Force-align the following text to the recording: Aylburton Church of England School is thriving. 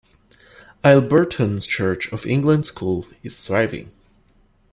Aylburton 0.83 1.63
Church 1.69 2.11
of 2.11 2.25
England 2.25 2.65
School 2.65 3.05
is 3.21 3.45
thriving. 3.45 3.91